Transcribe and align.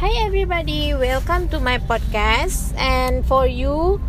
Hi 0.00 0.16
everybody, 0.24 0.96
welcome 0.96 1.52
to 1.52 1.60
my 1.60 1.76
podcast. 1.76 2.72
And 2.80 3.20
for 3.20 3.44
you 3.44 4.00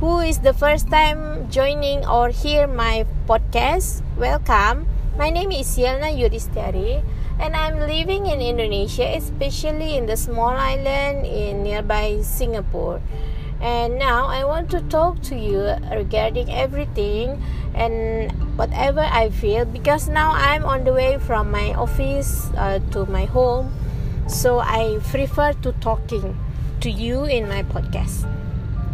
who 0.00 0.24
is 0.24 0.38
the 0.40 0.56
first 0.56 0.88
time 0.88 1.52
joining 1.52 2.00
or 2.08 2.32
hear 2.32 2.66
my 2.66 3.04
podcast, 3.28 4.00
welcome. 4.16 4.88
My 5.20 5.28
name 5.28 5.52
is 5.52 5.68
Yelna 5.76 6.16
Yudhistari 6.16 7.04
and 7.36 7.52
I'm 7.52 7.76
living 7.76 8.24
in 8.24 8.40
Indonesia, 8.40 9.04
especially 9.04 10.00
in 10.00 10.06
the 10.08 10.16
small 10.16 10.56
island 10.56 11.28
in 11.28 11.62
nearby 11.62 12.24
Singapore. 12.24 13.04
And 13.60 14.00
now 14.00 14.32
I 14.32 14.48
want 14.48 14.72
to 14.72 14.80
talk 14.88 15.20
to 15.28 15.36
you 15.36 15.76
regarding 15.92 16.48
everything 16.48 17.36
and 17.76 18.32
whatever 18.56 19.04
I 19.04 19.28
feel 19.28 19.68
because 19.68 20.08
now 20.08 20.32
I'm 20.32 20.64
on 20.64 20.88
the 20.88 20.96
way 20.96 21.20
from 21.20 21.52
my 21.52 21.76
office 21.76 22.48
uh, 22.56 22.80
to 22.96 23.04
my 23.12 23.28
home. 23.28 23.83
So 24.26 24.58
I 24.58 24.98
prefer 25.10 25.52
to 25.62 25.72
talking 25.84 26.36
to 26.80 26.90
you 26.90 27.24
in 27.24 27.48
my 27.48 27.62
podcast. 27.62 28.24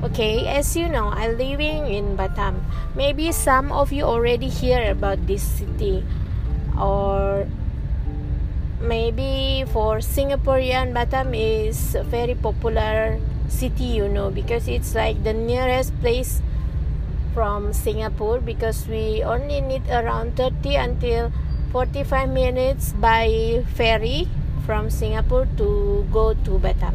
Okay, 0.02 0.48
as 0.48 0.76
you 0.76 0.88
know, 0.88 1.08
I'm 1.12 1.36
living 1.38 1.86
in 1.86 2.16
Batam. 2.16 2.64
Maybe 2.96 3.32
some 3.32 3.70
of 3.70 3.92
you 3.92 4.04
already 4.04 4.48
hear 4.48 4.90
about 4.90 5.26
this 5.26 5.42
city 5.42 6.04
or 6.78 7.46
maybe 8.80 9.64
for 9.72 9.98
Singaporean 9.98 10.96
Batam 10.96 11.36
is 11.36 11.94
a 11.94 12.02
very 12.02 12.34
popular 12.34 13.20
city 13.48 13.84
you 13.84 14.08
know 14.08 14.30
because 14.30 14.68
it's 14.68 14.94
like 14.94 15.22
the 15.22 15.34
nearest 15.34 15.92
place 16.00 16.40
from 17.34 17.72
Singapore 17.72 18.40
because 18.40 18.88
we 18.88 19.22
only 19.22 19.60
need 19.60 19.82
around 19.90 20.36
30 20.36 20.76
until 20.76 21.32
45 21.72 22.28
minutes 22.30 22.92
by 22.94 23.62
ferry 23.74 24.28
from 24.70 24.86
Singapore 24.86 25.50
to 25.58 26.06
go 26.14 26.30
to 26.46 26.62
Batam 26.62 26.94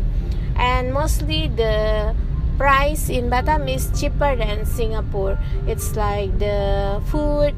and 0.56 0.94
mostly 0.96 1.52
the 1.52 2.16
price 2.56 3.12
in 3.12 3.28
Batam 3.28 3.68
is 3.68 3.92
cheaper 3.92 4.32
than 4.32 4.64
Singapore 4.64 5.36
it's 5.68 5.92
like 6.00 6.32
the 6.40 7.04
food 7.12 7.52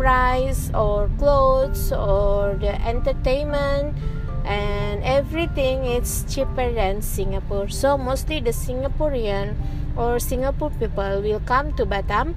price 0.00 0.72
or 0.72 1.12
clothes 1.20 1.92
or 1.92 2.56
the 2.56 2.72
entertainment 2.88 3.92
and 4.48 5.04
everything 5.04 5.84
is 5.84 6.24
cheaper 6.24 6.72
than 6.72 7.02
Singapore. 7.02 7.68
So 7.68 7.98
mostly 7.98 8.40
the 8.40 8.56
Singaporean 8.56 9.56
or 9.96 10.18
Singapore 10.18 10.70
people 10.80 11.20
will 11.20 11.44
come 11.44 11.76
to 11.76 11.84
Batam 11.84 12.34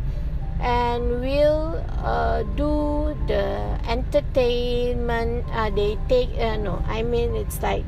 and 0.59 1.21
will 1.21 1.83
uh, 1.99 2.43
do 2.55 3.15
the 3.27 3.79
entertainment. 3.87 5.45
Uh, 5.51 5.69
they 5.69 5.97
take 6.07 6.29
uh, 6.37 6.57
no, 6.57 6.83
I 6.87 7.03
mean 7.03 7.35
it's 7.35 7.61
like 7.61 7.83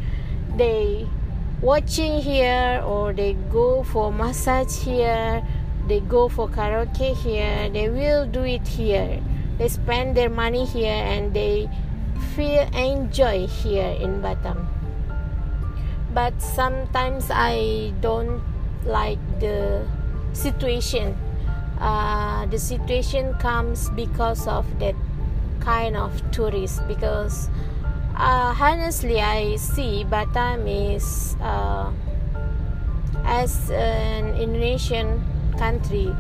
they 0.56 1.08
watching 1.62 2.22
here 2.22 2.82
or 2.86 3.14
they 3.14 3.34
go 3.52 3.84
for 3.84 4.12
massage 4.12 4.84
here. 4.84 5.46
They 5.88 6.00
go 6.00 6.30
for 6.30 6.50
karaoke 6.50 7.16
here. 7.16 7.70
They 7.70 7.90
will 7.90 8.26
do 8.26 8.44
it 8.44 8.68
here. 8.68 9.22
They 9.58 9.68
spend 9.68 10.18
their 10.18 10.30
money 10.30 10.66
here 10.66 10.92
and 10.92 11.34
they 11.34 11.70
feel 12.36 12.68
enjoy 12.74 13.48
here 13.48 13.96
in 14.02 14.22
Batam. 14.22 14.68
But 16.14 16.42
sometimes 16.42 17.28
I 17.30 17.94
don't 18.02 18.42
like 18.86 19.20
the 19.40 19.86
situation. 20.34 21.18
Uh, 21.80 22.46
the 22.48 22.58
situation 22.58 23.34
comes 23.36 23.90
because 23.92 24.48
of 24.48 24.66
that 24.80 24.96
kind 25.60 25.96
of 25.96 26.12
tourist. 26.32 26.82
Because 26.88 27.50
uh, 28.16 28.56
honestly, 28.60 29.20
I 29.20 29.56
see 29.58 30.06
Batam 30.10 30.68
is 30.68 31.36
uh, 31.42 31.92
as 33.26 33.70
an 33.72 34.36
Indonesian 34.36 35.24
country. 35.58 36.16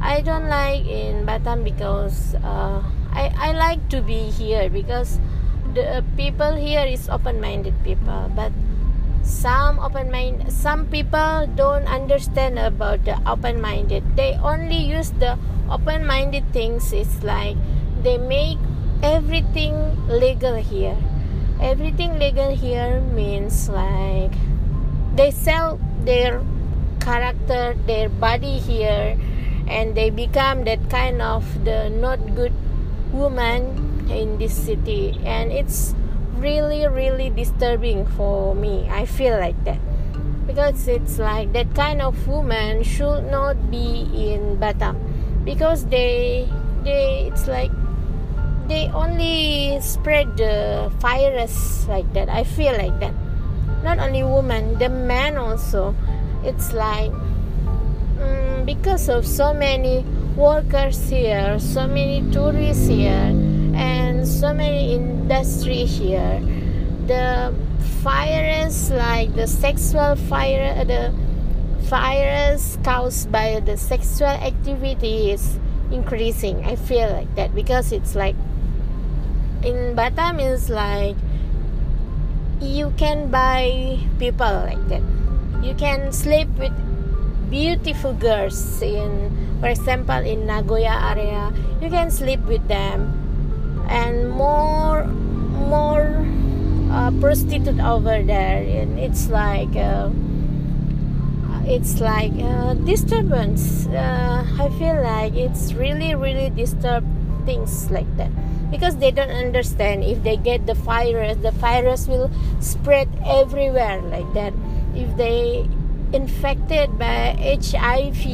I 0.00 0.20
don't 0.20 0.48
like 0.48 0.84
in 0.86 1.24
Batam 1.26 1.64
because 1.64 2.34
uh, 2.44 2.82
I, 3.10 3.32
I 3.36 3.52
like 3.52 3.88
to 3.88 4.02
be 4.02 4.30
here 4.30 4.68
because 4.68 5.18
the 5.74 6.04
people 6.16 6.54
here 6.54 6.84
is 6.84 7.08
open-minded 7.08 7.74
people 7.82 8.30
but 8.36 8.52
some 9.24 9.80
open 9.80 10.12
mind 10.12 10.52
some 10.52 10.86
people 10.86 11.48
don't 11.56 11.88
understand 11.88 12.58
about 12.58 13.04
the 13.04 13.16
open-minded. 13.26 14.16
They 14.16 14.34
only 14.36 14.76
use 14.76 15.10
the 15.16 15.38
open-minded 15.70 16.52
things. 16.52 16.92
It's 16.92 17.22
like 17.24 17.56
they 18.02 18.18
make 18.18 18.58
everything 19.02 19.74
legal 20.08 20.56
here. 20.56 20.96
Everything 21.60 22.18
legal 22.18 22.54
here 22.54 23.00
means 23.00 23.68
like 23.68 24.32
they 25.16 25.30
sell 25.30 25.80
their 26.04 26.42
character 27.00 27.76
their 27.86 28.08
body 28.08 28.58
here 28.58 29.16
and 29.68 29.94
they 29.94 30.10
become 30.10 30.64
that 30.64 30.80
kind 30.90 31.22
of 31.22 31.44
the 31.64 31.88
not 31.88 32.20
good 32.34 32.52
woman 33.12 34.04
in 34.10 34.38
this 34.38 34.52
city. 34.52 35.18
And 35.24 35.52
it's 35.52 35.94
really 36.38 36.86
really 36.86 37.30
disturbing 37.30 38.06
for 38.16 38.54
me. 38.54 38.88
I 38.90 39.06
feel 39.06 39.38
like 39.38 39.58
that. 39.64 39.78
Because 40.46 40.88
it's 40.88 41.18
like 41.18 41.52
that 41.52 41.74
kind 41.74 42.02
of 42.02 42.28
woman 42.28 42.82
should 42.82 43.24
not 43.30 43.70
be 43.70 44.04
in 44.12 44.58
batam. 44.58 44.96
Because 45.44 45.86
they 45.86 46.48
they 46.82 47.30
it's 47.32 47.48
like 47.48 47.72
they 48.68 48.88
only 48.92 49.78
spread 49.80 50.36
the 50.36 50.90
virus 50.98 51.86
like 51.88 52.10
that. 52.14 52.28
I 52.28 52.44
feel 52.44 52.72
like 52.76 52.98
that. 53.00 53.14
Not 53.82 53.98
only 53.98 54.22
women 54.22 54.78
the 54.78 54.88
men 54.88 55.36
also. 55.36 55.94
It's 56.44 56.72
like 56.72 57.12
um, 58.20 58.64
because 58.64 59.08
of 59.08 59.26
so 59.26 59.54
many 59.54 60.04
workers 60.36 61.08
here 61.08 61.58
so 61.60 61.86
many 61.86 62.20
tourists 62.32 62.88
here 62.88 63.30
and 63.74 64.26
so 64.26 64.54
many 64.54 64.94
industry 64.94 65.84
here. 65.84 66.40
The 67.06 67.54
virus 68.04 68.90
like 68.90 69.34
the 69.34 69.46
sexual 69.46 70.16
fire 70.28 70.76
uh, 70.76 70.84
the 70.84 71.12
virus 71.88 72.78
caused 72.84 73.32
by 73.32 73.60
the 73.60 73.76
sexual 73.76 74.28
activity 74.28 75.32
is 75.32 75.58
increasing 75.90 76.64
i 76.64 76.76
feel 76.76 77.08
like 77.08 77.28
that 77.34 77.54
because 77.54 77.92
it's 77.92 78.14
like 78.14 78.36
in 79.64 79.96
batam 79.96 80.36
is 80.36 80.68
like 80.68 81.16
you 82.60 82.92
can 82.96 83.30
buy 83.30 83.98
people 84.18 84.52
like 84.68 84.80
that. 84.88 85.02
You 85.62 85.74
can 85.74 86.12
sleep 86.12 86.48
with 86.58 86.72
beautiful 87.50 88.12
girls 88.12 88.82
in 88.82 89.32
for 89.60 89.68
example 89.68 90.20
in 90.20 90.46
nagoya 90.46 90.92
area 91.12 91.52
you 91.80 91.88
can 91.88 92.10
sleep 92.10 92.40
with 92.44 92.66
them 92.68 93.23
and 93.88 94.30
more 94.30 95.04
more 95.68 96.26
uh, 96.90 97.10
prostitute 97.20 97.80
over 97.80 98.22
there. 98.22 98.62
And 98.62 98.98
it's 98.98 99.28
like 99.28 99.74
uh, 99.76 100.10
it's 101.66 102.00
like 102.00 102.32
uh, 102.38 102.74
disturbance. 102.74 103.86
Uh, 103.86 104.44
i 104.60 104.68
feel 104.78 105.00
like 105.02 105.34
it's 105.34 105.72
really 105.74 106.14
really 106.14 106.50
disturb 106.50 107.04
things 107.46 107.90
like 107.90 108.08
that. 108.16 108.30
Because 108.70 108.96
they 108.96 109.10
don't 109.10 109.30
understand 109.30 110.02
if 110.02 110.22
they 110.22 110.36
get 110.36 110.66
the 110.66 110.74
virus 110.74 111.36
the 111.38 111.52
virus 111.52 112.06
will 112.08 112.30
spread 112.60 113.08
everywhere 113.24 114.02
like 114.02 114.30
that. 114.34 114.52
If 114.94 115.16
they 115.16 115.68
infected 116.12 116.98
by 116.98 117.34
hiv 117.42 118.26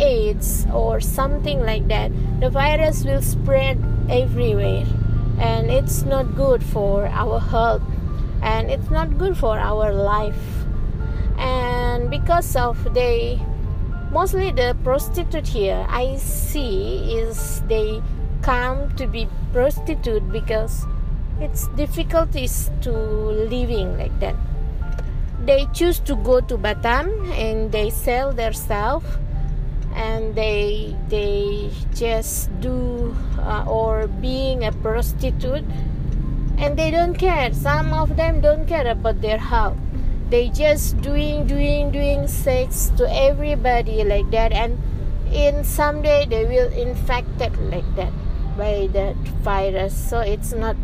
AIDS 0.00 0.66
or 0.72 1.00
something 1.00 1.60
like 1.60 1.88
that, 1.88 2.12
the 2.40 2.50
virus 2.50 3.04
will 3.04 3.22
spread 3.22 3.78
everywhere 4.10 4.84
and 5.38 5.70
it's 5.70 6.02
not 6.02 6.36
good 6.36 6.62
for 6.62 7.06
our 7.06 7.38
health 7.40 7.82
and 8.42 8.70
it's 8.70 8.90
not 8.90 9.16
good 9.18 9.36
for 9.36 9.58
our 9.58 9.92
life. 9.92 10.42
And 11.38 12.10
because 12.10 12.56
of 12.56 12.92
they 12.92 13.40
mostly 14.10 14.50
the 14.50 14.76
prostitute 14.82 15.46
here 15.46 15.86
I 15.88 16.16
see 16.16 17.16
is 17.16 17.62
they 17.68 18.02
come 18.42 18.94
to 18.96 19.06
be 19.06 19.28
prostitute 19.52 20.30
because 20.32 20.84
it's 21.40 21.68
difficulties 21.68 22.70
to 22.82 22.90
living 22.92 23.96
like 23.96 24.18
that. 24.20 24.36
They 25.46 25.66
choose 25.72 26.00
to 26.00 26.16
go 26.16 26.40
to 26.40 26.58
Batam 26.58 27.08
and 27.32 27.72
they 27.72 27.88
sell 27.88 28.32
their 28.32 28.52
self 28.52 29.04
and 29.94 30.34
they 30.34 30.96
they 31.08 31.70
just 31.94 32.48
do 32.60 33.14
uh, 33.38 33.64
or 33.66 34.06
being 34.06 34.64
a 34.64 34.72
prostitute. 34.72 35.64
And 36.58 36.76
they 36.76 36.90
don't 36.90 37.14
care. 37.14 37.52
Some 37.54 37.94
of 37.94 38.16
them 38.16 38.40
don't 38.40 38.66
care 38.66 38.86
about 38.86 39.22
their 39.22 39.38
health. 39.38 39.78
They 40.28 40.50
just 40.50 41.00
doing 41.00 41.46
doing 41.46 41.90
doing 41.90 42.28
sex 42.28 42.92
to 42.98 43.08
everybody 43.08 44.04
like 44.04 44.30
that. 44.30 44.52
And 44.52 44.78
in 45.32 45.64
someday 45.64 46.26
they 46.26 46.44
will 46.44 46.70
infected 46.72 47.56
like 47.72 47.88
that 47.96 48.12
by 48.56 48.88
that 48.92 49.16
virus. 49.42 49.94
So 49.96 50.20
it's 50.20 50.52
not 50.52 50.76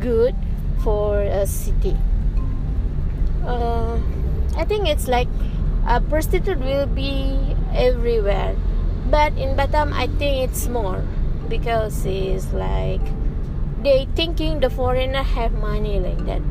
good 0.00 0.36
for 0.82 1.22
a 1.22 1.46
city. 1.46 1.96
Uh, 3.46 3.98
I 4.56 4.64
think 4.64 4.88
it's 4.88 5.08
like 5.08 5.28
a 5.86 6.00
prostitute 6.00 6.58
will 6.60 6.86
be 6.86 7.53
everywhere, 7.74 8.56
but 9.10 9.36
in 9.36 9.56
Batam 9.56 9.92
I 9.92 10.06
think 10.06 10.48
it's 10.48 10.68
more 10.68 11.04
because 11.48 12.06
it's 12.06 12.52
like 12.52 13.02
they 13.82 14.08
thinking 14.16 14.60
the 14.60 14.70
foreigner 14.70 15.22
have 15.22 15.52
money 15.52 16.00
like 16.00 16.24
that. 16.26 16.42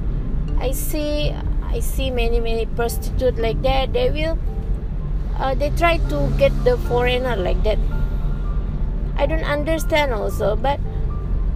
I 0.59 0.71
see 0.71 1.33
I 1.63 1.79
see 1.79 2.11
many 2.11 2.39
many 2.39 2.65
prostitute 2.65 3.39
like 3.39 3.61
that. 3.63 3.93
They 3.93 4.11
will 4.11 4.37
uh, 5.37 5.55
they 5.55 5.71
try 5.71 5.97
to 5.97 6.29
get 6.37 6.53
the 6.63 6.77
foreigner 6.89 7.35
like 7.35 7.63
that. 7.63 7.79
I 9.17 9.25
don't 9.25 9.43
understand 9.45 10.13
also, 10.13 10.55
but 10.55 10.79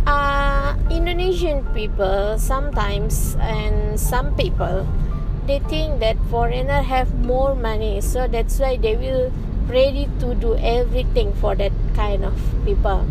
uh, 0.08 0.76
Indonesian 0.90 1.66
people 1.74 2.40
sometimes 2.40 3.36
and 3.40 4.00
some 4.00 4.34
people 4.36 4.88
they 5.46 5.60
think 5.72 6.00
that 6.00 6.18
foreigner 6.30 6.82
have 6.82 7.14
more 7.26 7.56
money 7.56 8.02
so 8.02 8.28
that's 8.28 8.60
why 8.60 8.76
they 8.78 8.96
will 8.96 9.32
ready 9.70 10.10
to 10.20 10.34
do 10.36 10.56
everything 10.58 11.34
for 11.34 11.56
that 11.56 11.72
kind 11.96 12.24
of 12.24 12.36
people. 12.66 13.06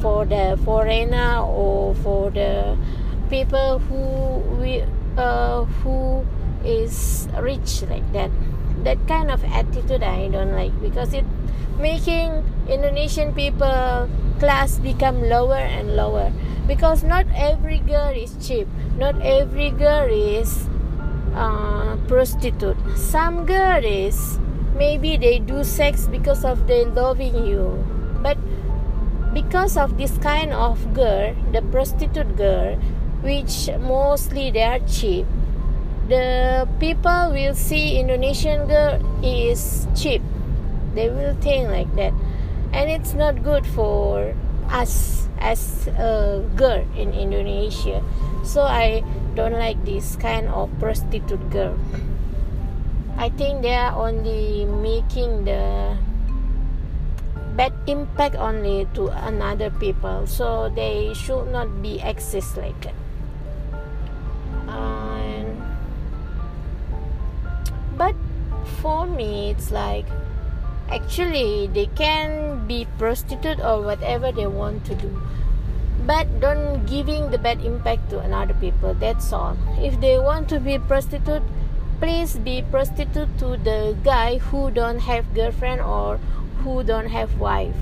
For 0.00 0.24
the 0.24 0.58
foreigner 0.64 1.40
or 1.42 1.94
for 1.96 2.30
the 2.30 2.76
people 3.28 3.78
who 3.80 4.38
we 4.60 4.84
uh, 5.16 5.64
who 5.82 6.24
is 6.64 7.28
rich 7.40 7.82
like 7.90 8.06
that. 8.12 8.30
That 8.84 8.98
kind 9.08 9.30
of 9.30 9.42
attitude 9.44 10.04
i 10.04 10.28
don't 10.28 10.52
like 10.52 10.70
because 10.80 11.12
it 11.12 11.24
making 11.80 12.44
indonesian 12.68 13.34
people 13.34 14.08
class 14.38 14.78
become 14.78 15.22
lower 15.28 15.58
and 15.58 15.96
lower. 15.96 16.32
Because 16.66 17.02
not 17.02 17.26
every 17.34 17.78
girl 17.78 18.14
is 18.14 18.36
cheap. 18.46 18.68
Not 18.96 19.20
every 19.22 19.70
girl 19.70 20.06
is 20.10 20.68
uh, 21.34 21.96
prostitute. 22.06 22.76
Some 22.96 23.46
girl 23.46 23.84
is 23.84 24.38
maybe 24.78 25.16
they 25.16 25.38
do 25.38 25.64
sex 25.64 26.06
because 26.06 26.44
of 26.44 26.66
they 26.66 26.84
loving 26.84 27.44
you. 27.44 27.84
But 28.22 28.38
because 29.34 29.76
of 29.76 29.98
this 29.98 30.16
kind 30.18 30.52
of 30.52 30.94
girl 30.94 31.34
the 31.52 31.60
prostitute 31.70 32.36
girl 32.36 32.76
which 33.20 33.68
mostly 33.78 34.50
they 34.50 34.62
are 34.62 34.80
cheap 34.88 35.26
the 36.08 36.66
people 36.80 37.30
will 37.32 37.54
see 37.54 38.00
indonesian 38.00 38.66
girl 38.66 38.96
is 39.22 39.86
cheap. 39.94 40.22
They 40.94 41.10
will 41.10 41.34
think 41.34 41.68
like 41.68 41.94
that. 41.96 42.14
And 42.72 42.90
it's 42.90 43.12
not 43.12 43.44
good 43.44 43.66
for 43.66 44.34
us 44.70 45.28
as 45.38 45.86
a 45.88 46.42
girl 46.56 46.84
in 46.96 47.12
indonesia. 47.12 48.02
So 48.42 48.62
i 48.62 49.04
don't 49.34 49.52
like 49.52 49.84
this 49.84 50.16
kind 50.16 50.48
of 50.48 50.72
prostitute 50.80 51.50
girl 51.50 51.76
i 53.18 53.28
think 53.28 53.62
they 53.62 53.74
are 53.74 53.92
only 53.98 54.64
making 54.64 55.44
the 55.44 55.98
bad 57.58 57.74
impact 57.88 58.36
only 58.36 58.86
to 58.94 59.08
another 59.26 59.68
people. 59.68 60.26
So 60.28 60.70
they 60.70 61.12
should 61.12 61.50
not 61.50 61.82
be 61.82 62.00
exist 62.00 62.56
like 62.56 62.80
that. 62.86 62.94
But 67.98 68.14
for 68.80 69.06
me 69.06 69.50
it's 69.50 69.72
like 69.72 70.06
actually 70.88 71.66
they 71.74 71.86
can 71.98 72.64
be 72.68 72.86
prostitute 72.96 73.58
or 73.58 73.82
whatever 73.82 74.30
they 74.30 74.46
want 74.46 74.84
to 74.86 74.94
do 74.94 75.10
but 76.06 76.28
don't 76.40 76.86
giving 76.86 77.30
the 77.32 77.38
bad 77.38 77.60
impact 77.60 78.08
to 78.10 78.20
another 78.20 78.54
people. 78.54 78.94
That's 78.94 79.32
all. 79.32 79.58
If 79.78 80.00
they 80.00 80.18
want 80.18 80.48
to 80.50 80.60
be 80.60 80.78
prostitute 80.78 81.42
please 82.00 82.36
be 82.38 82.62
prostitute 82.70 83.28
to 83.38 83.56
the 83.58 83.96
guy 84.04 84.38
who 84.38 84.70
don't 84.70 85.00
have 85.00 85.34
girlfriend 85.34 85.80
or 85.80 86.18
who 86.62 86.82
don't 86.82 87.08
have 87.08 87.38
wife. 87.38 87.74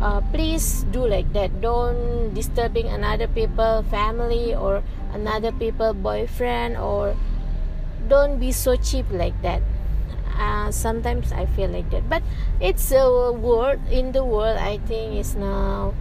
Uh, 0.00 0.20
please 0.32 0.84
do 0.92 1.06
like 1.06 1.32
that. 1.32 1.60
Don't 1.60 2.34
disturbing 2.34 2.86
another 2.86 3.28
people 3.28 3.84
family 3.90 4.54
or 4.54 4.82
another 5.12 5.52
people 5.52 5.94
boyfriend 5.94 6.76
or 6.76 7.16
don't 8.08 8.38
be 8.38 8.52
so 8.52 8.76
cheap 8.76 9.06
like 9.10 9.36
that. 9.42 9.62
Uh, 10.36 10.70
sometimes 10.70 11.32
i 11.32 11.46
feel 11.46 11.70
like 11.70 11.88
that. 11.90 12.08
But 12.08 12.22
it's 12.60 12.92
a 12.92 13.32
world 13.32 13.80
in 13.90 14.12
the 14.12 14.22
world 14.22 14.58
i 14.58 14.76
think 14.84 15.16
is 15.16 15.34
now 15.34 15.94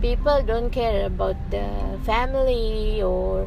people 0.00 0.42
don't 0.42 0.70
care 0.70 1.06
about 1.06 1.36
the 1.50 1.68
family 2.04 3.02
or 3.02 3.46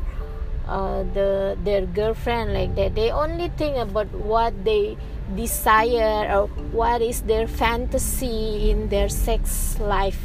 uh, 0.68 1.04
the 1.14 1.58
their 1.64 1.86
girlfriend 1.86 2.54
like 2.54 2.76
that. 2.76 2.96
They 2.96 3.12
only 3.12 3.50
think 3.58 3.78
about 3.78 4.12
what 4.12 4.54
they 4.66 4.98
desire 5.36 6.30
or 6.30 6.48
what 6.72 7.02
is 7.02 7.22
their 7.22 7.48
fantasy 7.48 8.70
in 8.70 8.90
their 8.90 9.10
sex 9.10 9.78
life. 9.80 10.22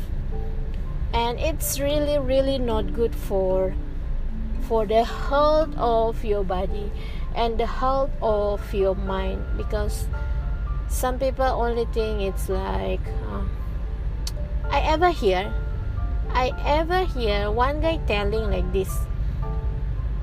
And 1.13 1.39
it's 1.39 1.81
really 1.81 2.19
really 2.19 2.59
not 2.59 2.95
good 2.95 3.15
for 3.15 3.75
for 4.69 4.87
the 4.87 5.05
health 5.05 5.75
of 5.77 6.25
your 6.25 6.45
body 6.45 6.93
and 7.35 7.59
the 7.59 7.67
health 7.67 8.11
of 8.23 8.63
your 8.73 8.95
mind. 8.95 9.43
Because 9.57 10.07
some 10.91 11.19
people 11.21 11.45
only 11.47 11.87
think 11.95 12.21
it's 12.21 12.49
like 12.49 13.01
uh, 13.31 13.45
i 14.71 14.81
ever 14.81 15.11
hear 15.11 15.55
i 16.35 16.51
ever 16.67 17.05
hear 17.05 17.49
one 17.49 17.81
guy 17.81 17.97
telling 18.09 18.51
like 18.51 18.67
this 18.73 18.91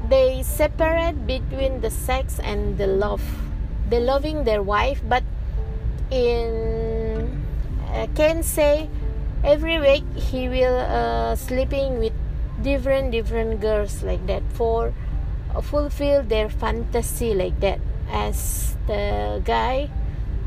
they 0.10 0.44
separate 0.44 1.28
between 1.28 1.82
the 1.82 1.92
sex 1.92 2.40
and 2.40 2.78
the 2.78 2.88
love. 2.88 3.24
They 3.90 4.00
loving 4.00 4.44
their 4.44 4.64
wife 4.64 5.02
but 5.08 5.24
in 6.12 7.44
uh, 7.92 8.08
can 8.16 8.44
say 8.44 8.90
every 9.44 9.80
week 9.80 10.04
he 10.16 10.48
will 10.48 10.78
uh, 10.80 11.36
sleeping 11.36 12.00
with 12.00 12.14
different 12.64 13.12
different 13.12 13.62
girls 13.62 14.04
like 14.04 14.26
that 14.28 14.44
for 14.54 14.94
uh, 15.56 15.62
fulfill 15.62 16.24
their 16.24 16.50
fantasy 16.50 17.34
like 17.34 17.60
that. 17.60 17.80
As 18.10 18.78
the 18.88 19.42
guy 19.44 19.90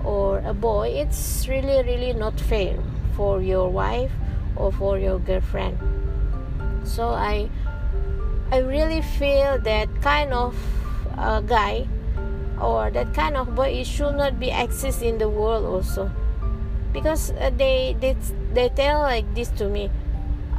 or 0.04 0.38
a 0.38 0.54
boy 0.54 0.88
it's 0.96 1.46
really 1.46 1.82
really 1.84 2.12
not 2.14 2.40
fair 2.40 2.78
for 3.14 3.42
your 3.42 3.68
wife 3.68 4.12
or 4.56 4.72
for 4.72 4.98
your 4.98 5.18
girlfriend. 5.18 5.78
So 6.84 7.08
i 7.08 7.50
i 8.52 8.58
really 8.58 9.02
feel 9.02 9.58
that 9.58 9.88
kind 10.02 10.32
of 10.32 10.54
uh, 11.16 11.40
guy 11.40 11.86
or 12.60 12.90
that 12.90 13.12
kind 13.14 13.36
of 13.36 13.54
boy 13.54 13.68
it 13.68 13.86
should 13.86 14.14
not 14.14 14.38
be 14.38 14.50
exist 14.50 15.02
in 15.02 15.18
the 15.18 15.28
world 15.28 15.64
also. 15.64 16.10
Because 16.92 17.32
uh, 17.40 17.50
they 17.56 17.96
they 17.98 18.16
they 18.52 18.68
tell 18.68 19.00
like 19.00 19.24
this 19.34 19.48
to 19.56 19.68
me 19.68 19.90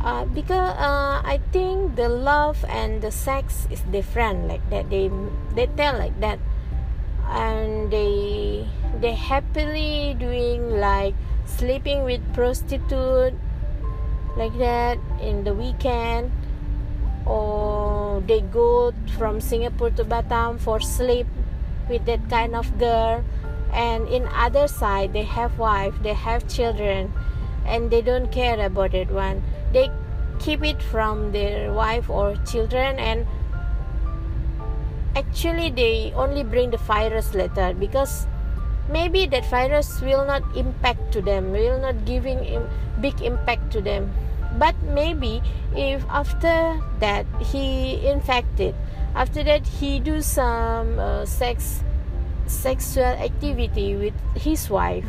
uh, 0.04 0.26
because 0.26 0.74
uh, 0.80 1.22
I 1.24 1.40
think 1.52 1.96
the 1.96 2.10
love 2.10 2.64
and 2.68 3.02
the 3.02 3.12
sex 3.12 3.68
is 3.70 3.82
different 3.94 4.48
like 4.48 4.64
that. 4.70 4.90
They 4.90 5.12
they 5.56 5.68
tell 5.78 5.98
like 5.98 6.18
that. 6.20 6.40
And 7.30 7.92
they 7.92 8.68
they 9.00 9.14
happily 9.14 10.16
doing 10.20 10.80
like 10.80 11.16
sleeping 11.46 12.04
with 12.04 12.20
prostitute 12.34 13.36
like 14.36 14.56
that 14.58 14.98
in 15.22 15.44
the 15.44 15.54
weekend 15.54 16.32
or 17.32 18.22
they 18.28 18.42
go 18.42 18.94
from 19.18 19.40
Singapore 19.40 19.92
to 19.92 20.04
Batam 20.04 20.60
for 20.60 20.80
sleep 20.80 21.28
with 21.90 22.06
that 22.06 22.30
kind 22.30 22.56
of 22.56 22.78
girl. 22.78 23.24
And 23.74 24.08
in 24.08 24.28
other 24.28 24.68
side 24.68 25.14
they 25.14 25.24
have 25.24 25.58
wife 25.58 25.96
they 26.04 26.14
have 26.14 26.48
children 26.48 27.14
and 27.66 27.90
they 27.90 28.02
don't 28.02 28.32
care 28.32 28.60
about 28.66 28.94
it 28.94 29.10
one. 29.10 29.44
They 29.72 29.90
keep 30.40 30.64
it 30.64 30.82
from 30.82 31.32
their 31.32 31.72
wife 31.72 32.10
or 32.10 32.36
children 32.46 33.00
and 33.00 33.26
actually 35.16 35.70
they 35.70 36.12
only 36.16 36.44
bring 36.44 36.72
the 36.72 36.78
virus 36.78 37.34
later 37.34 37.74
because 37.74 38.28
maybe 38.90 39.26
that 39.28 39.46
virus 39.46 40.02
will 40.02 40.26
not 40.26 40.44
impact 40.56 41.12
to 41.14 41.22
them 41.22 41.52
will 41.52 41.80
not 41.80 42.04
giving 42.06 42.68
big 43.00 43.22
impact 43.22 43.72
to 43.72 43.82
them 43.82 44.12
but 44.58 44.76
maybe 44.84 45.42
if 45.76 46.04
after 46.10 46.80
that 47.00 47.26
he 47.40 48.06
infected 48.06 48.76
after 49.16 49.44
that 49.44 49.66
he 49.68 50.00
do 50.00 50.22
some 50.22 51.00
uh, 51.00 51.26
sex 51.26 51.84
sexual 52.48 53.16
activity 53.20 53.96
with 53.96 54.14
his 54.36 54.70
wife 54.70 55.06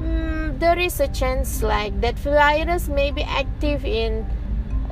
mm, 0.00 0.58
there 0.58 0.78
is 0.78 1.00
a 1.00 1.08
chance 1.08 1.62
like 1.62 2.00
that 2.00 2.18
virus 2.18 2.88
may 2.88 3.10
be 3.10 3.22
active 3.22 3.84
in 3.84 4.26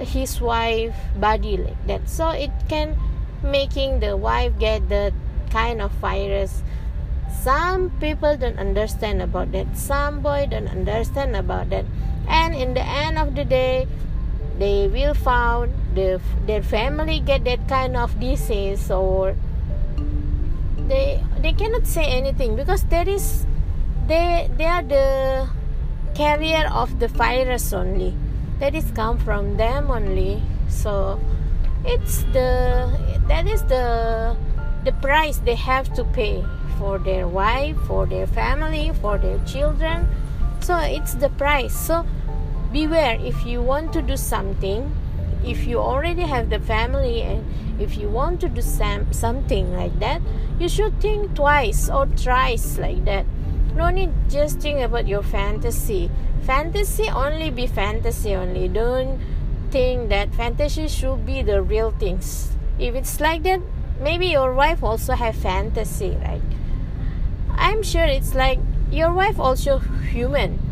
his 0.01 0.41
wife 0.41 0.97
body 1.17 1.57
like 1.57 1.87
that. 1.87 2.09
So 2.09 2.31
it 2.31 2.51
can 2.69 2.97
making 3.43 4.01
the 4.01 4.17
wife 4.17 4.59
get 4.59 4.89
the 4.89 5.13
kind 5.51 5.81
of 5.81 5.93
virus. 6.01 6.63
Some 7.43 7.91
people 8.01 8.37
don't 8.37 8.59
understand 8.59 9.23
about 9.23 9.53
that. 9.53 9.77
Some 9.77 10.21
boy 10.21 10.49
don't 10.51 10.69
understand 10.69 11.37
about 11.37 11.71
that 11.71 11.85
and 12.31 12.55
in 12.55 12.75
the 12.75 12.83
end 12.83 13.19
of 13.19 13.35
the 13.35 13.45
day 13.45 13.87
they 14.59 14.89
will 14.89 15.15
found 15.15 15.73
the, 15.95 16.21
their 16.47 16.63
family 16.63 17.21
get 17.21 17.45
that 17.45 17.67
kind 17.69 17.97
of 17.97 18.19
disease 18.21 18.91
or 18.91 19.35
they 20.87 21.23
they 21.41 21.53
cannot 21.53 21.87
say 21.87 22.05
anything 22.05 22.57
because 22.57 22.85
there 22.85 23.09
is 23.09 23.47
they 24.07 24.51
they 24.57 24.67
are 24.67 24.83
the 24.83 25.49
carrier 26.15 26.69
of 26.73 26.99
the 26.99 27.09
virus 27.09 27.73
only. 27.73 28.15
That 28.59 28.75
is 28.75 28.91
come 28.91 29.19
from 29.19 29.57
them 29.57 29.91
only. 29.91 30.43
So 30.69 31.19
it's 31.85 32.23
the 32.35 32.91
that 33.29 33.47
is 33.47 33.63
the 33.65 34.37
the 34.85 34.93
price 35.01 35.39
they 35.39 35.55
have 35.55 35.93
to 35.95 36.05
pay 36.05 36.45
for 36.79 36.99
their 36.99 37.29
wife 37.29 37.77
for 37.87 38.07
their 38.07 38.27
family 38.27 38.93
for 39.01 39.17
their 39.17 39.39
children. 39.47 40.09
So 40.61 40.77
it's 40.77 41.15
the 41.15 41.31
price. 41.31 41.75
So 41.75 42.05
beware 42.73 43.19
if 43.21 43.45
you 43.45 43.61
want 43.61 43.93
to 43.93 44.03
do 44.03 44.17
something 44.17 44.95
if 45.45 45.67
you 45.67 45.79
already 45.79 46.23
have 46.23 46.51
the 46.51 46.61
family 46.61 47.23
and 47.23 47.45
if 47.81 47.97
you 47.97 48.09
want 48.09 48.41
to 48.41 48.49
do 48.49 48.61
some, 48.61 49.11
something 49.13 49.73
like 49.75 49.99
that 49.99 50.21
you 50.59 50.69
should 50.69 51.01
think 51.01 51.35
twice 51.35 51.89
or 51.89 52.07
thrice 52.07 52.79
like 52.79 53.05
that. 53.07 53.25
No 53.75 53.89
need 53.89 54.11
just 54.29 54.61
think 54.61 54.81
about 54.81 55.09
your 55.09 55.23
fantasy. 55.23 56.11
Fantasy 56.43 57.09
only 57.09 57.51
be 57.51 57.67
fantasy 57.67 58.35
only. 58.35 58.69
Don't 58.69 59.19
think 59.71 60.11
that 60.11 60.35
fantasy 60.35 60.89
should 60.89 61.25
be 61.25 61.41
the 61.43 61.63
real 61.63 61.93
things. 61.93 62.53
If 62.79 62.95
it's 62.95 63.21
like 63.21 63.43
that 63.45 63.61
maybe 64.01 64.27
your 64.27 64.53
wife 64.53 64.83
also 64.83 65.15
have 65.15 65.37
fantasy 65.37 66.17
right? 66.23 66.43
I'm 67.57 67.83
sure 67.83 68.05
it's 68.05 68.35
like 68.35 68.59
your 68.91 69.13
wife 69.13 69.39
also 69.39 69.79
human 69.79 70.70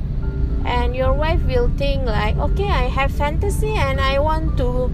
and 0.68 0.94
your 0.94 1.12
wife 1.12 1.40
will 1.48 1.70
think 1.80 2.04
like 2.04 2.37
okay 2.37 2.68
i 2.68 2.84
have 2.84 3.10
fantasy 3.10 3.72
and 3.72 4.00
i 4.00 4.18
want 4.18 4.56
to 4.56 4.92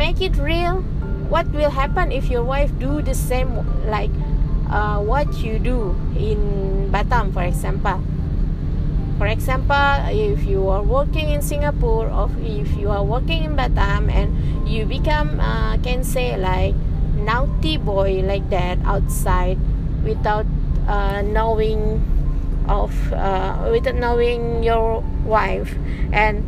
make 0.00 0.22
it 0.22 0.36
real. 0.38 0.80
What 1.28 1.46
will 1.52 1.70
happen 1.70 2.10
if 2.10 2.30
your 2.30 2.42
wife 2.42 2.72
do 2.80 3.02
the 3.02 3.14
same 3.14 3.52
like 3.86 4.10
uh, 4.70 4.98
what 4.98 5.28
you 5.44 5.58
do 5.58 5.94
in 6.16 6.88
batam 6.90 7.32
for 7.36 7.42
example? 7.42 8.00
For 9.20 9.26
example, 9.28 10.08
if 10.08 10.48
you 10.48 10.66
are 10.72 10.82
working 10.82 11.28
in 11.28 11.42
Singapore 11.42 12.08
or 12.08 12.30
if 12.40 12.72
you 12.80 12.88
are 12.88 13.04
working 13.04 13.44
in 13.44 13.52
Batam 13.52 14.08
and 14.08 14.32
you 14.66 14.86
become, 14.86 15.38
uh, 15.38 15.76
can 15.84 16.02
say 16.02 16.40
like 16.40 16.72
naughty 17.20 17.76
boy 17.76 18.24
like 18.24 18.48
that 18.48 18.78
outside 18.88 19.60
without 20.02 20.46
uh, 20.88 21.20
knowing 21.20 22.00
of 22.70 23.12
uh, 23.12 23.68
without 23.72 23.96
knowing 23.96 24.62
your 24.62 25.02
wife 25.26 25.74
and 26.12 26.44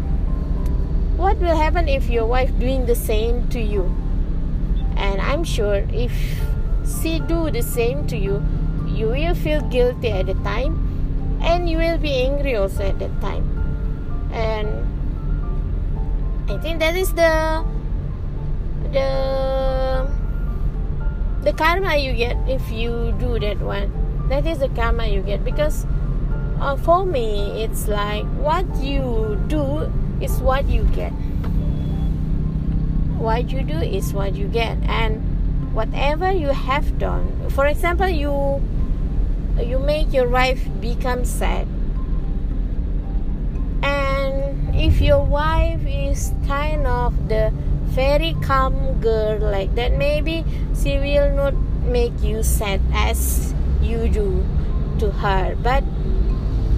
what 1.19 1.37
will 1.39 1.57
happen 1.57 1.89
if 1.89 2.09
your 2.09 2.27
wife 2.27 2.57
doing 2.59 2.87
the 2.87 2.95
same 2.95 3.49
to 3.51 3.61
you. 3.61 3.85
And 4.97 5.21
i'm 5.21 5.43
sure 5.43 5.85
if 5.93 6.13
she 6.87 7.19
do 7.19 7.51
the 7.51 7.63
same 7.63 8.07
to 8.07 8.17
you 8.17 8.43
you 8.87 9.09
will 9.09 9.35
feel 9.35 9.61
guilty 9.63 10.11
at 10.11 10.27
the 10.27 10.35
time 10.47 10.79
and 11.43 11.69
you 11.69 11.77
will 11.79 11.99
be 11.99 12.13
angry 12.25 12.55
also 12.57 12.85
at 12.85 12.99
that 13.01 13.21
time. 13.21 13.45
And 14.33 14.69
i 16.51 16.59
think 16.59 16.79
that 16.81 16.95
is 16.95 17.13
the 17.15 17.65
the 18.93 20.07
the 21.43 21.53
karma 21.53 21.97
you 21.97 22.13
get 22.13 22.37
if 22.47 22.71
you 22.71 23.15
do 23.19 23.41
that 23.41 23.59
one. 23.61 23.91
That 24.29 24.47
is 24.47 24.61
the 24.61 24.69
karma 24.69 25.07
you 25.07 25.23
get 25.23 25.45
because 25.45 25.85
uh, 26.63 26.77
for 26.77 27.05
me 27.05 27.65
it's 27.65 27.89
like 27.89 28.25
what 28.39 28.65
you 28.77 29.37
do 29.49 29.91
is 30.21 30.39
what 30.39 30.69
you 30.69 30.85
get. 30.95 31.11
What 33.19 33.51
you 33.51 33.63
do 33.63 33.79
is 33.79 34.15
what 34.15 34.35
you 34.35 34.47
get. 34.47 34.79
And 34.85 35.75
whatever 35.75 36.31
you 36.31 36.49
have 36.49 36.99
done 36.99 37.51
for 37.51 37.67
example 37.67 38.09
you 38.09 38.63
you 39.59 39.79
make 39.79 40.13
your 40.13 40.29
wife 40.29 40.63
become 40.81 41.25
sad. 41.25 41.67
And 43.83 44.77
if 44.77 45.01
your 45.01 45.25
wife 45.25 45.83
is 45.85 46.33
kind 46.47 46.87
of 46.87 47.29
the 47.29 47.53
very 47.91 48.37
calm 48.41 49.01
girl 49.01 49.39
like 49.39 49.75
that 49.75 49.93
maybe 49.99 50.45
she 50.81 50.97
will 50.99 51.35
not 51.35 51.55
make 51.85 52.15
you 52.23 52.43
sad 52.43 52.81
as 52.95 53.53
you 53.83 54.09
do 54.09 54.47
to 55.01 55.11
her. 55.11 55.57
But 55.61 55.83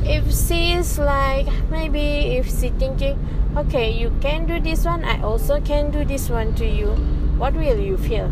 if 0.04 0.25
she 0.34 0.73
is 0.73 0.99
like 0.99 1.46
maybe 1.70 2.37
if 2.37 2.46
she 2.46 2.68
thinking 2.70 3.18
okay 3.56 3.90
you 3.90 4.12
can 4.20 4.46
do 4.46 4.61
this 4.61 4.84
one 4.84 5.04
i 5.04 5.20
also 5.23 5.61
can 5.61 5.90
do 5.90 6.04
this 6.04 6.28
one 6.28 6.54
to 6.54 6.66
you 6.66 6.94
what 7.37 7.52
will 7.54 7.78
you 7.78 7.96
feel? 7.96 8.30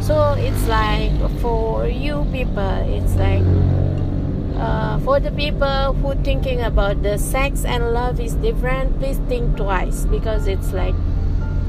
So 0.00 0.32
it's 0.38 0.66
like 0.68 1.12
for 1.40 1.86
you 1.86 2.26
people 2.32 2.78
it's 2.86 3.14
like 3.16 3.42
uh, 4.56 4.98
for 5.00 5.20
the 5.20 5.30
people 5.32 5.92
who 5.94 6.14
thinking 6.22 6.62
about 6.62 7.02
the 7.02 7.18
sex 7.18 7.64
and 7.64 7.92
love 7.92 8.20
is 8.20 8.34
different 8.34 8.98
please 8.98 9.18
think 9.28 9.56
twice 9.56 10.04
because 10.06 10.46
it's 10.46 10.72
like 10.72 10.94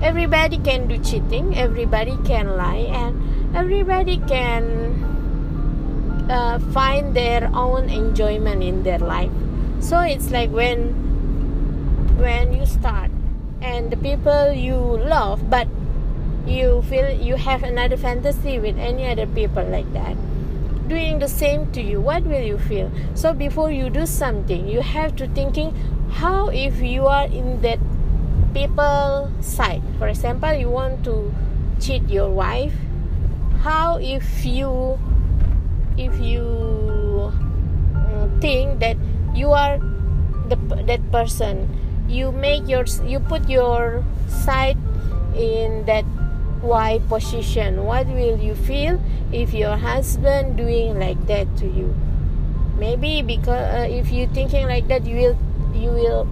everybody 0.01 0.57
can 0.59 0.87
do 0.87 0.97
cheating 0.99 1.57
everybody 1.57 2.17
can 2.23 2.55
lie 2.55 2.87
and 2.87 3.55
everybody 3.55 4.17
can 4.29 4.78
uh, 6.29 6.59
find 6.71 7.15
their 7.15 7.49
own 7.53 7.89
enjoyment 7.89 8.63
in 8.63 8.83
their 8.83 8.99
life. 8.99 9.31
So 9.79 9.99
it's 10.01 10.29
like 10.31 10.51
when 10.51 10.93
when 12.19 12.53
you 12.53 12.65
start 12.65 13.11
and 13.61 13.91
the 13.91 13.97
people 13.97 14.51
you 14.51 14.75
love 14.75 15.49
but 15.49 15.67
you 16.45 16.81
feel 16.89 17.09
you 17.09 17.35
have 17.35 17.63
another 17.63 17.95
fantasy 17.95 18.59
with 18.59 18.77
any 18.77 19.07
other 19.07 19.25
people 19.27 19.63
like 19.63 19.91
that 19.93 20.17
doing 20.89 21.19
the 21.19 21.27
same 21.27 21.71
to 21.71 21.81
you 21.81 22.01
what 22.01 22.23
will 22.23 22.41
you 22.41 22.57
feel? 22.57 22.91
So 23.15 23.33
before 23.33 23.71
you 23.71 23.89
do 23.89 24.05
something 24.05 24.67
you 24.67 24.81
have 24.81 25.15
to 25.17 25.27
thinking 25.29 25.73
how 26.11 26.49
if 26.49 26.81
you 26.81 27.07
are 27.07 27.25
in 27.25 27.61
that 27.61 27.79
people 28.53 29.31
side? 29.39 29.81
For 29.97 30.07
example 30.07 30.53
you 30.53 30.69
want 30.69 31.05
to 31.05 31.33
cheat 31.79 32.03
your 32.09 32.29
wife 32.29 32.73
how 33.61 33.97
if 33.97 34.45
you 34.45 34.99
if 35.99 36.15
you 36.23 36.47
mm, 37.91 38.41
think 38.41 38.79
that 38.79 38.95
you 39.35 39.51
are 39.51 39.77
the 40.47 40.55
that 40.87 41.03
person 41.11 41.67
you 42.07 42.31
make 42.31 42.65
your 42.67 42.87
you 43.05 43.19
put 43.19 43.45
your 43.51 44.03
side 44.27 44.77
in 45.35 45.85
that 45.85 46.03
why 46.61 46.99
position. 47.07 47.85
What 47.85 48.07
will 48.07 48.37
you 48.37 48.55
feel 48.55 48.99
if 49.31 49.53
your 49.53 49.77
husband 49.77 50.57
doing 50.57 50.99
like 50.99 51.19
that 51.27 51.47
to 51.57 51.67
you? 51.67 51.95
Maybe 52.77 53.21
because 53.21 53.63
uh, 53.75 53.87
if 53.87 54.11
you 54.11 54.27
thinking 54.27 54.67
like 54.67 54.87
that 54.87 55.05
you 55.05 55.15
will 55.15 55.37
you 55.75 55.91
will 55.91 56.27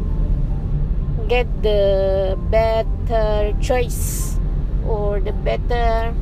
get 1.28 1.48
the 1.62 2.36
better 2.50 3.54
choice 3.62 4.40
or 4.88 5.20
the 5.20 5.32
better 5.32 6.16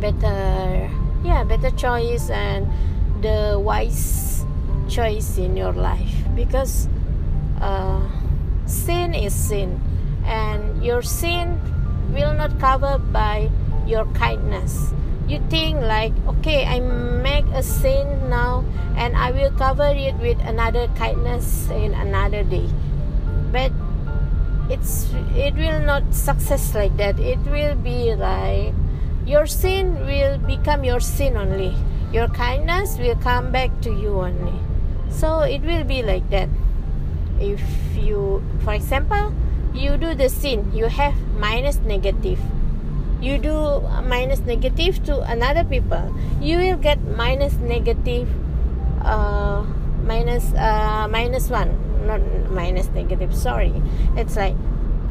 better 0.00 0.90
yeah 1.22 1.44
better 1.44 1.70
choice 1.70 2.30
and 2.30 2.66
the 3.22 3.58
wise 3.60 4.44
choice 4.88 5.38
in 5.38 5.56
your 5.56 5.72
life 5.72 6.12
because 6.34 6.88
uh, 7.60 8.00
sin 8.66 9.14
is 9.14 9.34
sin 9.34 9.80
and 10.24 10.84
your 10.84 11.02
sin 11.02 11.60
will 12.12 12.34
not 12.34 12.58
cover 12.58 12.98
by 12.98 13.50
your 13.86 14.04
kindness. 14.14 14.92
You 15.28 15.38
think 15.48 15.78
like 15.82 16.12
okay 16.26 16.66
i 16.66 16.80
make 16.80 17.46
a 17.54 17.62
sin 17.62 18.28
now 18.28 18.64
and 18.96 19.16
i 19.16 19.30
will 19.30 19.52
cover 19.52 19.86
it 19.94 20.14
with 20.18 20.38
another 20.42 20.88
kindness 20.98 21.70
in 21.70 21.94
another 21.94 22.42
day. 22.42 22.66
But 23.52 23.70
it's 24.70 25.10
it 25.36 25.54
will 25.54 25.80
not 25.80 26.14
success 26.14 26.74
like 26.74 26.96
that. 26.96 27.18
It 27.20 27.38
will 27.46 27.76
be 27.76 28.14
like 28.14 28.74
your 29.26 29.46
sin 29.46 30.06
will 30.06 30.38
become 30.38 30.84
your 30.84 31.00
sin 31.00 31.36
only. 31.36 31.74
Your 32.12 32.28
kindness 32.28 32.98
will 32.98 33.16
come 33.16 33.52
back 33.52 33.70
to 33.82 33.90
you 33.90 34.20
only. 34.20 34.58
So 35.10 35.40
it 35.40 35.62
will 35.62 35.84
be 35.84 36.02
like 36.02 36.28
that. 36.30 36.48
If 37.40 37.60
you 37.96 38.42
for 38.64 38.74
example 38.74 39.32
you 39.74 39.96
do 39.96 40.14
the 40.14 40.28
sin 40.28 40.72
you 40.74 40.86
have 40.86 41.14
minus 41.38 41.76
negative. 41.78 42.40
You 43.20 43.38
do 43.38 43.80
minus 44.04 44.40
negative 44.40 45.04
to 45.04 45.20
another 45.20 45.64
people 45.64 46.14
you 46.40 46.56
will 46.58 46.76
get 46.76 47.00
minus 47.16 47.54
negative 47.54 48.28
uh, 49.02 49.64
minus 50.04 50.52
uh, 50.54 51.06
minus 51.10 51.48
one. 51.48 51.76
Not 52.06 52.20
minus 52.50 52.88
negative 52.88 53.34
sorry. 53.34 53.74
It's 54.16 54.36
like 54.36 54.56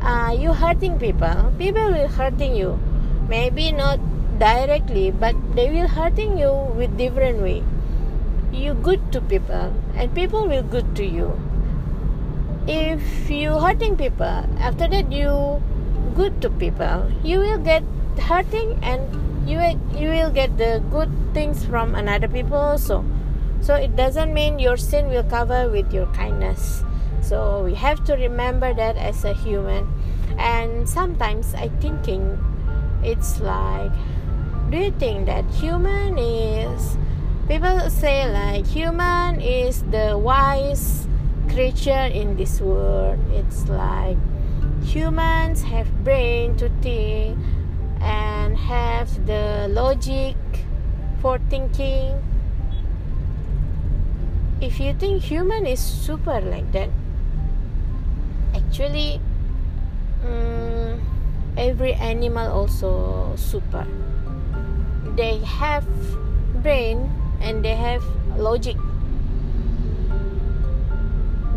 uh, 0.02 0.36
you 0.38 0.54
hurting 0.54 1.00
people 1.00 1.54
people 1.58 1.92
will 1.92 2.08
hurting 2.08 2.56
you 2.56 2.80
maybe 3.30 3.72
not 3.72 4.00
directly 4.40 5.12
but 5.12 5.36
they 5.56 5.70
will 5.70 5.88
hurting 5.88 6.38
you 6.38 6.52
with 6.76 6.98
different 6.98 7.42
way. 7.42 7.64
You 8.52 8.74
good 8.74 9.12
to 9.14 9.22
people 9.22 9.74
and 9.96 10.14
people 10.14 10.48
will 10.48 10.64
good 10.64 10.96
to 10.96 11.06
you. 11.06 11.40
If 12.68 13.30
you 13.30 13.58
hurting 13.58 13.96
people 13.96 14.46
after 14.60 14.88
that 14.88 15.12
you 15.12 15.62
good 16.20 16.42
to 16.42 16.50
people. 16.50 17.08
You 17.24 17.40
will 17.40 17.58
get 17.58 17.84
hurting 18.20 18.78
and 18.84 19.02
you 19.48 19.60
you 19.96 20.10
will 20.10 20.32
get 20.32 20.58
the 20.58 20.84
good 20.92 21.10
things 21.34 21.64
from 21.64 21.96
another 21.96 22.28
people 22.28 22.58
also. 22.58 23.06
So 23.62 23.76
it 23.76 23.96
doesn't 23.96 24.34
mean 24.34 24.60
your 24.60 24.78
sin 24.78 25.08
will 25.08 25.24
cover 25.24 25.70
with 25.70 25.94
your 25.94 26.08
kindness. 26.12 26.84
So 27.22 27.64
we 27.64 27.74
have 27.76 28.04
to 28.06 28.16
remember 28.16 28.74
that 28.74 28.98
as 28.98 29.24
a 29.24 29.34
human. 29.34 29.88
And 30.38 30.88
sometimes 30.88 31.54
i 31.56 31.68
thinking 31.84 32.40
it's 33.04 33.40
like 33.40 33.92
do 34.70 34.78
you 34.78 34.92
think 34.92 35.26
that 35.26 35.46
human 35.52 36.18
is 36.18 36.98
people 37.48 37.90
say 37.90 38.32
like 38.32 38.66
human 38.66 39.42
is 39.42 39.84
the 39.90 40.18
wise 40.18 41.08
creature 41.50 42.08
in 42.14 42.38
this 42.38 42.62
world. 42.62 43.20
It's 43.34 43.68
like 43.68 44.18
humans 44.84 45.64
have 45.64 45.90
brain 46.04 46.56
to 46.58 46.70
think 46.82 47.38
and 48.00 48.56
have 48.56 49.10
the 49.26 49.68
logic 49.70 50.38
for 51.22 51.40
thinking. 51.50 52.22
If 54.62 54.80
you 54.80 54.94
think 54.94 55.24
human 55.24 55.66
is 55.66 55.80
super 55.80 56.40
like 56.42 56.72
that 56.74 56.90
actually 58.56 59.20
um, 60.24 60.79
every 61.60 61.94
animal 62.00 62.48
also 62.48 63.36
super. 63.36 63.84
They 65.20 65.44
have 65.44 65.84
brain 66.64 67.12
and 67.44 67.64
they 67.64 67.76
have 67.76 68.02
logic. 68.40 68.80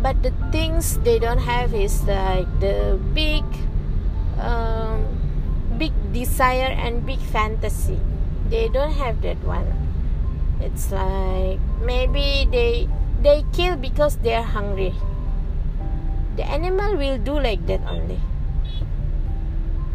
But 0.03 0.19
the 0.19 0.35
things 0.51 0.99
they 1.07 1.17
don't 1.17 1.39
have 1.39 1.73
is 1.73 2.03
like 2.03 2.43
the 2.59 2.99
big 3.15 3.47
um, 4.35 5.07
big 5.79 5.95
desire 6.11 6.75
and 6.75 7.07
big 7.07 7.23
fantasy. 7.31 7.97
They 8.51 8.67
don't 8.67 8.91
have 8.99 9.23
that 9.23 9.39
one. 9.47 9.71
It's 10.59 10.91
like 10.91 11.63
maybe 11.79 12.43
they 12.51 12.91
they 13.23 13.47
kill 13.55 13.79
because 13.79 14.19
they're 14.19 14.43
hungry. 14.43 14.91
The 16.35 16.43
animal 16.43 16.99
will 16.99 17.15
do 17.15 17.39
like 17.39 17.63
that 17.71 17.79
only 17.87 18.19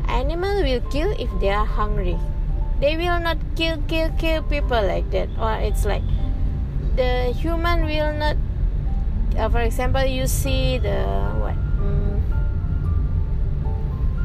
animal 0.08 0.62
will 0.62 0.80
kill 0.90 1.12
if 1.18 1.30
they 1.40 1.50
are 1.50 1.66
hungry. 1.66 2.18
They 2.80 2.96
will 2.96 3.20
not 3.20 3.38
kill 3.56 3.78
kill 3.88 4.10
kill 4.18 4.42
people 4.42 4.82
like 4.82 5.10
that. 5.10 5.28
Or 5.38 5.54
it's 5.60 5.84
like 5.84 6.02
the 6.96 7.32
human 7.36 7.84
will 7.84 8.12
not 8.12 8.36
uh, 9.36 9.48
for 9.48 9.60
example 9.60 10.04
you 10.04 10.26
see 10.26 10.78
the 10.78 11.04
what 11.38 11.56
mm, 11.78 12.18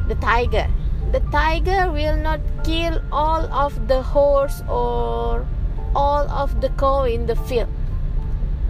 the 0.08 0.14
tiger. 0.16 0.66
The 1.12 1.20
tiger 1.30 1.92
will 1.92 2.16
not 2.16 2.40
kill 2.64 2.98
all 3.12 3.46
of 3.52 3.86
the 3.86 4.02
horse 4.02 4.62
or 4.68 5.46
all 5.94 6.26
of 6.26 6.60
the 6.60 6.70
cow 6.70 7.04
in 7.04 7.26
the 7.26 7.36
field. 7.36 7.68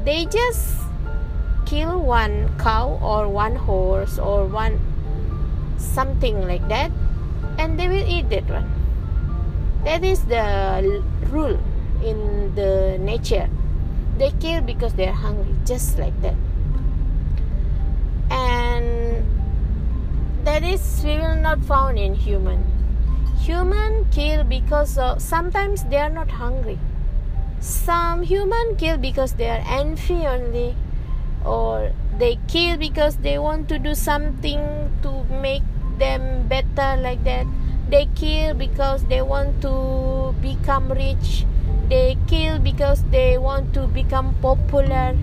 They 0.04 0.26
just 0.26 0.76
kill 1.64 2.00
one 2.00 2.52
cow 2.58 3.00
or 3.00 3.28
one 3.28 3.56
horse 3.56 4.18
or 4.18 4.44
one 4.46 4.78
something 5.78 6.46
like 6.46 6.66
that 6.68 6.92
and 7.58 7.78
they 7.78 7.88
will 7.88 8.08
eat 8.08 8.28
that 8.30 8.48
one. 8.48 8.70
That 9.84 10.04
is 10.04 10.24
the 10.24 11.02
rule 11.30 11.60
in 12.02 12.54
the 12.54 12.96
nature. 12.98 13.48
They 14.18 14.30
kill 14.40 14.62
because 14.62 14.94
they're 14.94 15.12
hungry 15.12 15.54
just 15.64 15.98
like 15.98 16.18
that. 16.22 16.34
And 18.30 19.26
that 20.44 20.62
is 20.62 21.02
we 21.04 21.16
will 21.18 21.36
not 21.36 21.64
found 21.64 21.98
in 21.98 22.14
human. 22.14 22.64
Human 23.40 24.06
kill 24.10 24.44
because 24.44 24.96
of 24.96 25.20
sometimes 25.20 25.84
they 25.84 25.98
are 25.98 26.10
not 26.10 26.30
hungry. 26.30 26.78
Some 27.60 28.22
human 28.22 28.76
kill 28.76 28.96
because 28.96 29.34
they 29.34 29.50
are 29.50 29.64
envy 29.66 30.26
only 30.26 30.76
or 31.44 31.92
they 32.18 32.38
kill 32.48 32.76
because 32.78 33.16
they 33.18 33.38
want 33.38 33.68
to 33.68 33.78
do 33.78 33.94
something 33.94 34.60
to 35.02 35.24
make 35.42 35.62
them 35.98 36.48
better 36.48 37.00
like 37.00 37.24
that. 37.24 37.46
They 37.88 38.08
kill 38.14 38.54
because 38.54 39.04
they 39.04 39.22
want 39.22 39.60
to 39.62 40.34
become 40.40 40.90
rich. 40.90 41.44
They 41.88 42.16
kill 42.26 42.58
because 42.58 43.02
they 43.10 43.38
want 43.38 43.74
to 43.74 43.86
become 43.86 44.34
popular. 44.40 45.16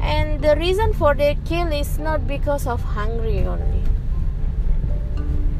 And 0.00 0.42
the 0.42 0.56
reason 0.56 0.92
for 0.92 1.14
their 1.14 1.34
kill 1.44 1.72
is 1.72 1.98
not 1.98 2.26
because 2.26 2.66
of 2.66 2.82
hungry 2.82 3.46
only. 3.46 3.82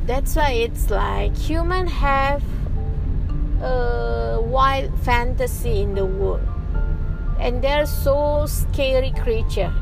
That's 0.06 0.34
why 0.36 0.52
it's 0.52 0.90
like 0.90 1.36
human 1.36 1.86
have 1.86 2.42
a 3.62 4.40
wild 4.40 4.98
fantasy 5.00 5.82
in 5.82 5.94
the 5.94 6.06
world. 6.06 6.46
And 7.38 7.62
they're 7.62 7.86
so 7.86 8.46
scary 8.46 9.12
creature. 9.12 9.72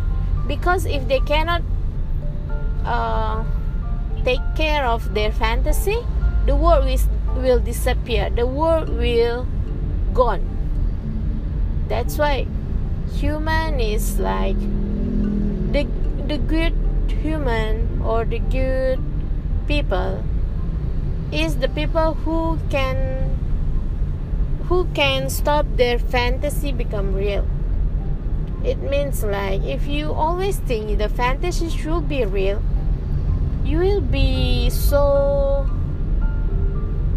Because 0.46 0.84
if 0.84 1.08
they 1.08 1.20
cannot 1.20 1.62
uh, 2.84 3.44
take 4.26 4.44
care 4.56 4.84
of 4.84 5.14
their 5.14 5.32
fantasy 5.32 5.98
the 6.46 6.54
world 6.54 6.84
will, 6.84 7.42
will 7.42 7.58
disappear. 7.58 8.30
The 8.30 8.46
world 8.46 8.88
will 8.88 9.48
gone. 10.14 10.46
That's 11.88 12.18
why 12.18 12.46
human 13.14 13.80
is 13.80 14.20
like 14.20 14.58
the 15.72 15.86
the 16.26 16.38
good 16.38 16.74
human 17.22 18.00
or 18.04 18.24
the 18.24 18.38
good 18.38 19.02
people 19.66 20.22
is 21.32 21.56
the 21.56 21.68
people 21.68 22.14
who 22.14 22.58
can 22.70 23.34
who 24.68 24.86
can 24.94 25.28
stop 25.30 25.66
their 25.74 25.98
fantasy 25.98 26.70
become 26.70 27.12
real. 27.12 27.44
It 28.64 28.78
means 28.78 29.24
like 29.24 29.62
if 29.62 29.86
you 29.88 30.12
always 30.12 30.58
think 30.58 30.98
the 30.98 31.08
fantasy 31.08 31.68
should 31.70 32.08
be 32.08 32.24
real 32.24 32.62
you 33.66 33.78
will 33.78 34.00
be 34.00 34.70
so 34.70 35.66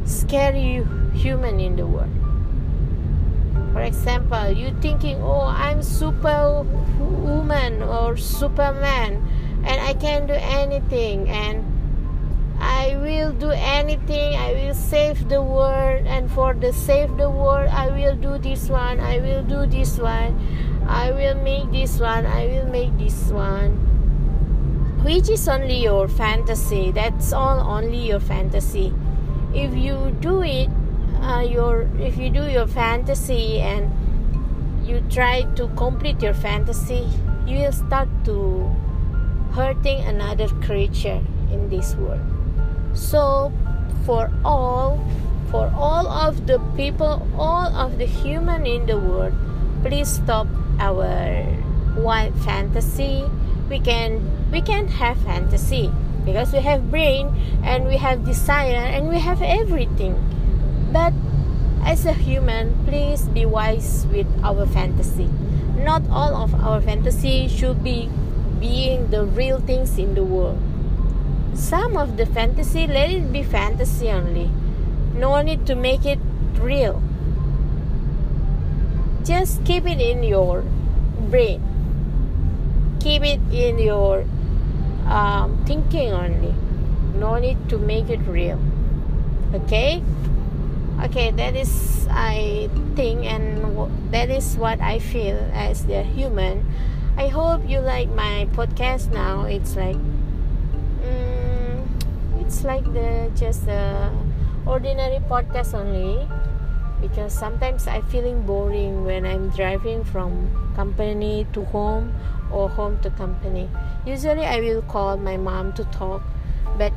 scary 0.03 0.83
human 1.13 1.59
in 1.59 1.75
the 1.75 1.85
world. 1.85 2.09
For 3.71 3.81
example 3.81 4.49
you 4.49 4.73
thinking 4.81 5.21
oh 5.21 5.45
i'm 5.45 5.83
super 5.83 6.65
woman 6.97 7.83
or 7.83 8.17
superman 8.17 9.21
and 9.63 9.77
i 9.79 9.93
can 9.93 10.25
do 10.25 10.33
anything 10.33 11.29
and 11.29 11.61
i 12.59 12.97
will 12.97 13.31
do 13.31 13.51
anything. 13.51 14.33
I 14.35 14.53
will 14.53 14.73
save 14.73 15.29
the 15.29 15.43
world 15.43 16.07
and 16.07 16.31
for 16.31 16.55
the 16.55 16.73
save 16.73 17.15
the 17.15 17.29
world 17.29 17.69
i 17.69 17.93
will 17.93 18.15
do 18.15 18.39
this 18.39 18.69
one. 18.69 18.99
I 18.99 19.19
will 19.19 19.43
do 19.43 19.67
this 19.67 19.99
one. 19.99 20.33
I 20.87 21.11
will 21.11 21.35
make 21.35 21.69
this 21.71 21.99
one. 21.99 22.25
I 22.25 22.47
will 22.47 22.65
make 22.65 22.97
this 22.97 23.29
one 23.29 23.88
which 25.03 25.29
is 25.29 25.47
only 25.47 25.83
your 25.83 26.07
fantasy. 26.07 26.91
That's 26.91 27.33
all 27.33 27.59
only 27.59 28.07
your 28.07 28.19
fantasy. 28.19 28.93
If 29.53 29.73
you 29.75 30.15
do 30.19 30.43
it 30.43 30.69
uh, 31.21 31.41
your 31.41 31.87
if 31.99 32.17
you 32.17 32.29
do 32.29 32.47
your 32.47 32.67
fantasy 32.67 33.59
and 33.59 33.91
you 34.85 35.03
try 35.09 35.43
to 35.55 35.67
complete 35.75 36.21
your 36.21 36.33
fantasy 36.33 37.07
you 37.45 37.59
will 37.59 37.71
start 37.71 38.07
to 38.25 38.69
hurting 39.53 39.99
another 40.05 40.47
creature 40.65 41.21
in 41.51 41.69
this 41.69 41.95
world. 41.95 42.21
So 42.93 43.51
for 44.05 44.31
all 44.45 44.99
for 45.51 45.71
all 45.75 46.07
of 46.07 46.45
the 46.47 46.59
people 46.75 47.27
all 47.37 47.67
of 47.67 47.97
the 47.97 48.05
human 48.05 48.65
in 48.65 48.85
the 48.85 48.97
world 48.97 49.33
please 49.83 50.07
stop 50.07 50.47
our 50.79 51.45
wild 51.97 52.35
fantasy. 52.41 53.23
We 53.69 53.79
can 53.79 54.38
we 54.51 54.61
can 54.61 54.87
have 54.87 55.17
fantasy 55.17 55.91
because 56.25 56.51
we 56.51 56.59
have 56.59 56.89
brain 56.91 57.33
and 57.63 57.87
we 57.87 57.97
have 57.97 58.25
desire 58.25 58.75
and 58.75 59.09
we 59.09 59.19
have 59.19 59.41
everything. 59.41 60.15
But 60.91 61.13
as 61.83 62.05
a 62.05 62.13
human 62.13 62.85
please 62.85 63.23
be 63.23 63.45
wise 63.45 64.07
with 64.11 64.27
our 64.43 64.65
fantasy. 64.65 65.29
Not 65.77 66.03
all 66.09 66.35
of 66.35 66.53
our 66.55 66.81
fantasy 66.81 67.47
should 67.47 67.83
be 67.83 68.09
being 68.59 69.09
the 69.11 69.25
real 69.25 69.59
things 69.59 69.97
in 69.97 70.15
the 70.15 70.23
world. 70.23 70.59
Some 71.53 71.97
of 71.97 72.17
the 72.17 72.25
fantasy 72.25 72.87
let 72.87 73.09
it 73.09 73.31
be 73.31 73.43
fantasy 73.43 74.09
only. 74.09 74.49
No 75.15 75.41
need 75.41 75.65
to 75.67 75.75
make 75.75 76.05
it 76.05 76.19
real. 76.59 77.01
Just 79.23 79.63
keep 79.63 79.85
it 79.85 80.01
in 80.01 80.23
your 80.23 80.63
brain. 81.29 81.61
Keep 82.99 83.23
it 83.23 83.39
in 83.51 83.79
your 83.79 84.25
um, 85.09 85.57
thinking 85.65 86.13
only. 86.13 86.53
No 87.17 87.37
need 87.37 87.57
to 87.69 87.77
make 87.77 88.09
it 88.09 88.21
real. 88.27 88.59
Okay? 89.53 90.01
Okay 91.03 91.31
that 91.31 91.55
is 91.55 92.07
i 92.11 92.69
think 92.95 93.23
and 93.23 93.63
that 94.11 94.29
is 94.29 94.57
what 94.57 94.81
i 94.81 94.99
feel 94.99 95.39
as 95.53 95.85
the 95.85 96.03
human. 96.03 96.65
I 97.17 97.27
hope 97.27 97.67
you 97.67 97.79
like 97.79 98.07
my 98.09 98.47
podcast 98.55 99.11
now. 99.11 99.43
It's 99.43 99.75
like 99.75 99.99
um, 101.07 101.83
it's 102.39 102.63
like 102.63 102.83
the 102.93 103.31
just 103.35 103.67
a 103.67 104.11
ordinary 104.65 105.19
podcast 105.27 105.73
only 105.73 106.27
because 107.01 107.33
sometimes 107.33 107.87
I 107.87 108.01
feeling 108.11 108.43
boring 108.43 109.05
when 109.05 109.25
I'm 109.25 109.49
driving 109.49 110.03
from 110.03 110.51
company 110.75 111.47
to 111.53 111.63
home 111.65 112.13
or 112.51 112.69
home 112.69 112.99
to 113.01 113.09
company. 113.11 113.69
Usually 114.05 114.45
I 114.45 114.59
will 114.59 114.81
call 114.83 115.17
my 115.17 115.37
mom 115.37 115.73
to 115.73 115.83
talk, 115.85 116.21
but 116.77 116.93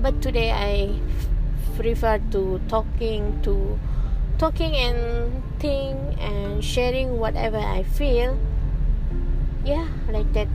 but 0.00 0.20
today 0.20 0.50
I 0.50 0.98
prefer 1.76 2.18
to 2.32 2.60
talking 2.68 3.40
to 3.42 3.78
talking 4.38 4.74
and 4.74 5.42
think 5.58 5.98
and 6.18 6.64
sharing 6.64 7.18
whatever 7.18 7.58
I 7.58 7.82
feel. 7.84 8.38
Yeah, 9.64 9.86
like 10.10 10.32
that. 10.32 10.48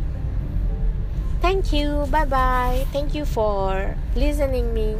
Thank 1.39 1.71
you. 1.71 2.07
Bye 2.11 2.25
bye. 2.25 2.85
Thank 2.91 3.15
you 3.15 3.23
for 3.23 3.95
listening 4.15 4.73
me. 4.73 4.97